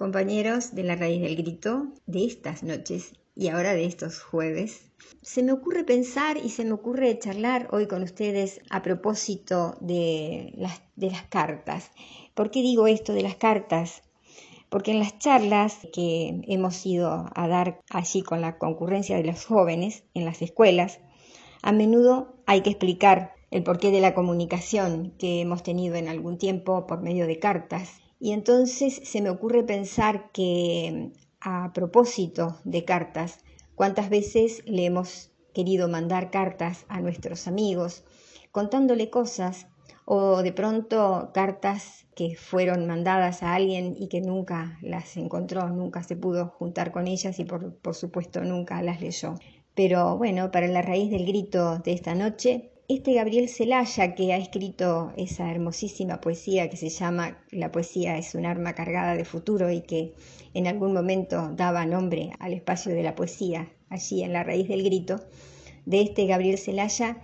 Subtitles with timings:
[0.00, 4.90] compañeros de la raíz del grito de estas noches y ahora de estos jueves.
[5.20, 10.54] Se me ocurre pensar y se me ocurre charlar hoy con ustedes a propósito de
[10.56, 10.80] las,
[11.28, 11.90] cartas.
[12.32, 14.02] ¿Por qué digo esto de las cartas?
[14.70, 19.44] Porque en las charlas que hemos ido a dar allí con la concurrencia de los
[19.44, 21.00] jóvenes en las escuelas,
[21.60, 26.38] a menudo hay que explicar el porqué de la comunicación que hemos tenido en algún
[26.38, 28.00] tiempo por medio de cartas.
[28.20, 31.10] Y entonces se me ocurre pensar que
[31.40, 33.38] a propósito de cartas,
[33.74, 38.04] cuántas veces le hemos querido mandar cartas a nuestros amigos
[38.52, 39.66] contándole cosas
[40.04, 46.02] o de pronto cartas que fueron mandadas a alguien y que nunca las encontró, nunca
[46.02, 49.34] se pudo juntar con ellas y por, por supuesto nunca las leyó.
[49.74, 54.36] Pero bueno, para la raíz del grito de esta noche, este Gabriel Celaya que ha
[54.36, 59.70] escrito esa hermosísima poesía que se llama La poesía es un arma cargada de futuro
[59.70, 60.12] y que
[60.54, 64.82] en algún momento daba nombre al espacio de la poesía, allí en la raíz del
[64.82, 65.20] grito,
[65.86, 67.22] de este Gabriel Celaya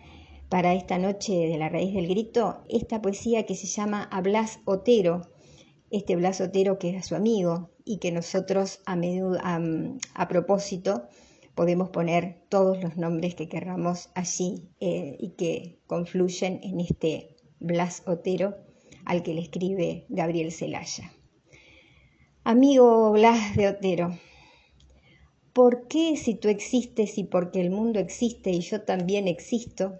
[0.48, 4.60] para esta noche de la raíz del grito, esta poesía que se llama A Blas
[4.66, 5.22] Otero,
[5.90, 11.08] este Blas Otero que era su amigo y que nosotros a, menudo, a propósito
[11.56, 18.02] podemos poner todos los nombres que querramos allí eh, y que confluyen en este Blas
[18.06, 18.58] Otero
[19.06, 21.10] al que le escribe Gabriel Celaya.
[22.44, 24.18] Amigo Blas de Otero,
[25.54, 29.98] ¿por qué si tú existes y porque el mundo existe y yo también existo?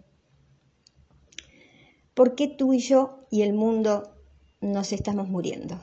[2.13, 4.15] ¿Por qué tú y yo y el mundo
[4.61, 5.83] nos estamos muriendo?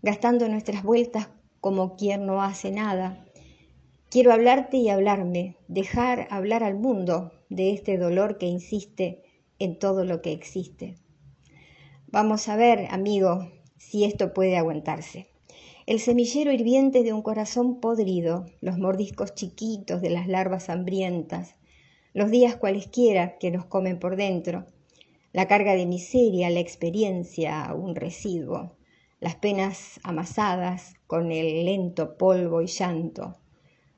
[0.00, 1.28] Gastando nuestras vueltas
[1.60, 3.26] como quien no hace nada,
[4.12, 9.22] Quiero hablarte y hablarme, dejar hablar al mundo de este dolor que insiste
[9.58, 10.96] en todo lo que existe.
[12.08, 15.30] Vamos a ver, amigo, si esto puede aguantarse.
[15.86, 21.56] El semillero hirviente de un corazón podrido, los mordiscos chiquitos de las larvas hambrientas,
[22.12, 24.66] los días cualesquiera que nos comen por dentro,
[25.32, 28.76] la carga de miseria, la experiencia, un residuo,
[29.20, 33.38] las penas amasadas con el lento polvo y llanto,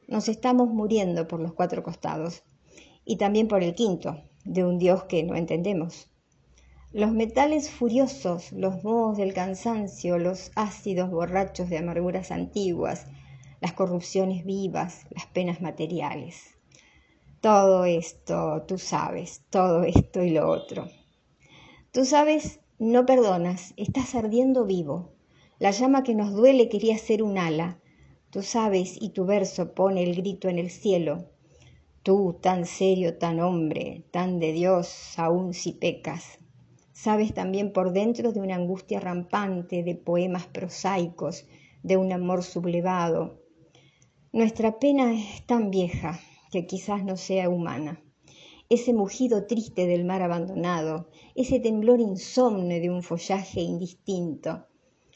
[0.09, 2.42] nos estamos muriendo por los cuatro costados
[3.04, 6.10] y también por el quinto, de un Dios que no entendemos.
[6.92, 13.06] Los metales furiosos, los modos del cansancio, los ácidos borrachos de amarguras antiguas,
[13.60, 16.56] las corrupciones vivas, las penas materiales.
[17.41, 20.88] Todo esto, tú sabes, todo esto y lo otro.
[21.91, 25.12] Tú sabes, no perdonas, estás ardiendo vivo.
[25.59, 27.78] La llama que nos duele quería ser un ala,
[28.34, 31.26] Tú sabes y tu verso pone el grito en el cielo.
[32.02, 36.40] Tú, tan serio, tan hombre, tan de Dios, aun si pecas.
[36.92, 41.46] Sabes también por dentro de una angustia rampante, de poemas prosaicos,
[41.84, 43.40] de un amor sublevado.
[44.32, 46.18] Nuestra pena es tan vieja
[46.50, 48.02] que quizás no sea humana.
[48.68, 54.66] Ese mugido triste del mar abandonado, ese temblor insomne de un follaje indistinto,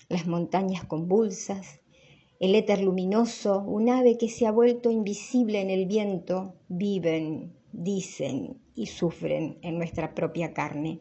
[0.08, 1.80] las montañas convulsas,
[2.40, 8.60] el éter luminoso, un ave que se ha vuelto invisible en el viento, viven, dicen
[8.74, 11.00] y sufren en nuestra propia carne.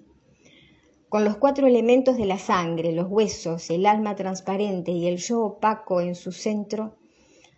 [1.10, 5.42] Con los cuatro elementos de la sangre, los huesos, el alma transparente y el yo
[5.44, 6.98] opaco en su centro,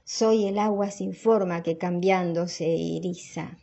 [0.04, 2.66] soy el agua sin forma que cambiando se
[2.98, 3.58] eriza,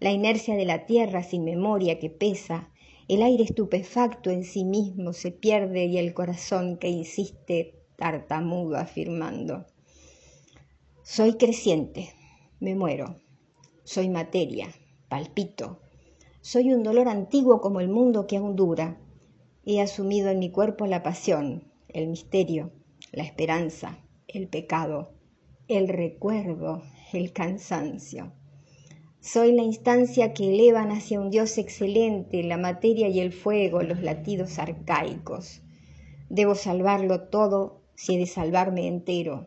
[0.00, 2.70] la inercia de la tierra sin memoria que pesa,
[3.06, 9.66] el aire estupefacto en sí mismo se pierde y el corazón que insiste tartamudo afirmando.
[11.02, 12.14] Soy creciente,
[12.60, 13.16] me muero.
[13.84, 14.68] Soy materia,
[15.08, 15.80] palpito.
[16.40, 18.98] Soy un dolor antiguo como el mundo que aún dura.
[19.64, 22.72] He asumido en mi cuerpo la pasión, el misterio,
[23.12, 23.98] la esperanza,
[24.28, 25.12] el pecado,
[25.68, 26.82] el recuerdo,
[27.12, 28.32] el cansancio.
[29.20, 34.02] Soy la instancia que elevan hacia un Dios excelente la materia y el fuego, los
[34.02, 35.62] latidos arcaicos.
[36.28, 39.46] Debo salvarlo todo si he de salvarme entero.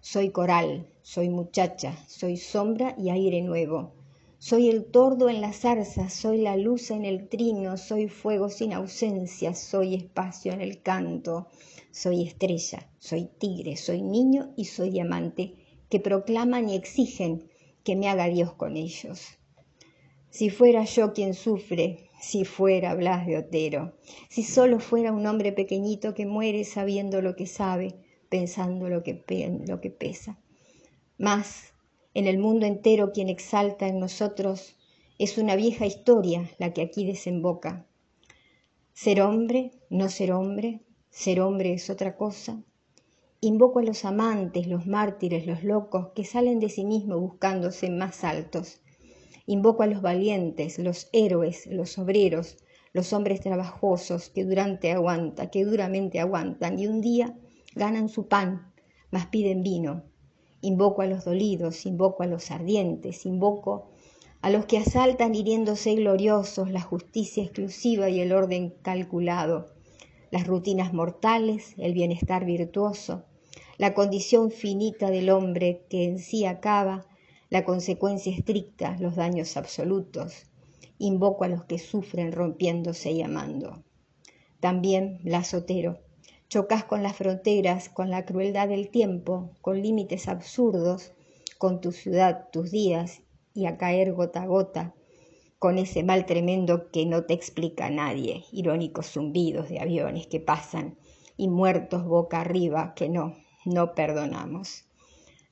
[0.00, 3.94] Soy coral, soy muchacha, soy sombra y aire nuevo.
[4.38, 8.72] Soy el tordo en la zarza, soy la luz en el trino, soy fuego sin
[8.72, 11.48] ausencia, soy espacio en el canto,
[11.90, 15.54] soy estrella, soy tigre, soy niño y soy diamante,
[15.88, 17.48] que proclaman y exigen
[17.82, 19.20] que me haga Dios con ellos.
[20.30, 23.92] Si fuera yo quien sufre, si fuera Blas de Otero,
[24.28, 27.94] si solo fuera un hombre pequeñito que muere sabiendo lo que sabe,
[28.28, 29.14] pensando lo que,
[29.90, 30.36] pesa.
[31.18, 31.72] Mas
[32.14, 34.74] en el mundo entero quien exalta en nosotros
[35.20, 37.86] es una vieja historia la que aquí desemboca.
[38.92, 40.80] Ser hombre, no ser hombre,
[41.10, 42.60] ser hombre es otra cosa.
[43.40, 48.24] Invoco a los amantes, los mártires, los locos que salen de sí mismos buscándose más
[48.24, 48.80] altos.
[49.46, 52.56] Invoco a los valientes, los héroes, los obreros,
[52.92, 57.38] los hombres trabajosos que durante aguanta, que duramente aguantan y un día
[57.74, 58.72] ganan su pan,
[59.10, 60.02] mas piden vino.
[60.62, 63.90] Invoco a los dolidos, invoco a los ardientes, invoco
[64.40, 69.66] a los que asaltan hiriéndose gloriosos la justicia exclusiva y el orden calculado,
[70.30, 73.24] las rutinas mortales, el bienestar virtuoso,
[73.78, 77.06] la condición finita del hombre que en sí acaba,
[77.48, 80.46] la consecuencia estricta, los daños absolutos.
[80.98, 83.84] Invoco a los que sufren rompiéndose y amando.
[84.60, 86.00] También, Blasotero,
[86.48, 91.12] chocas con las fronteras, con la crueldad del tiempo, con límites absurdos,
[91.58, 93.22] con tu ciudad, tus días
[93.54, 94.94] y a caer gota a gota,
[95.58, 100.98] con ese mal tremendo que no te explica nadie, irónicos zumbidos de aviones que pasan
[101.36, 104.85] y muertos boca arriba que no, no perdonamos.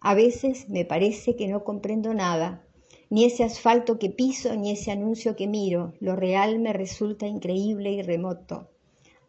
[0.07, 2.63] A veces me parece que no comprendo nada,
[3.09, 7.91] ni ese asfalto que piso, ni ese anuncio que miro, lo real me resulta increíble
[7.93, 8.69] y remoto.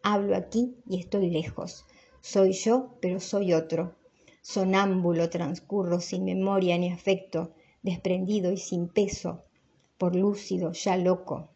[0.02, 1.86] Hablo aquí y estoy lejos.
[2.20, 3.94] Soy yo, pero soy otro.
[4.42, 9.44] Sonámbulo transcurro sin memoria ni afecto, desprendido y sin peso,
[9.96, 11.48] por lúcido, ya loco.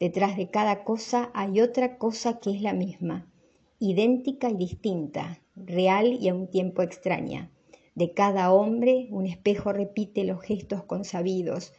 [0.00, 3.30] Detrás de cada cosa hay otra cosa que es la misma,
[3.78, 7.52] idéntica y distinta, real y a un tiempo extraña.
[7.98, 11.72] De cada hombre un espejo repite los gestos consabidos,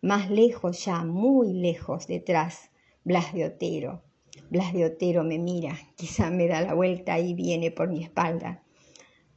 [0.00, 2.70] más lejos ya, muy lejos detrás,
[3.02, 4.04] Blas de Otero.
[4.50, 8.62] Blas de Otero me mira, quizá me da la vuelta y viene por mi espalda.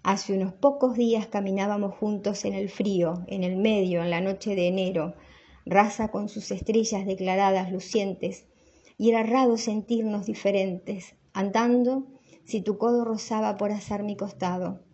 [0.04, 4.54] Hace unos pocos días caminábamos juntos en el frío, en el medio, en la noche
[4.54, 5.16] de enero,
[5.66, 8.46] raza con sus estrellas declaradas lucientes,
[8.96, 12.06] y era raro sentirnos diferentes, andando,
[12.46, 14.86] si tu codo rozaba por asar mi costado.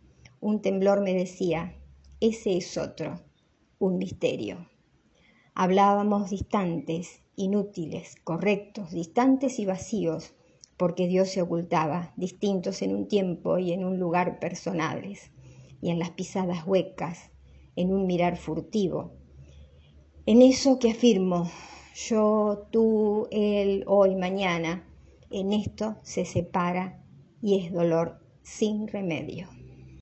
[0.45, 1.74] Un temblor me decía,
[2.19, 3.22] ese es otro,
[3.80, 4.68] un misterio.
[5.56, 10.34] Hablábamos distantes, inútiles, correctos, distantes y vacíos,
[10.75, 15.31] porque Dios se ocultaba, distintos en un tiempo y en un lugar personales,
[15.81, 17.31] y en las pisadas huecas,
[17.78, 19.13] en un mirar furtivo.
[20.25, 21.50] En eso que afirmo,
[21.96, 24.86] yo, tú, él, hoy, mañana,
[25.31, 27.01] en esto se separa
[27.42, 29.48] y es dolor sin remedio.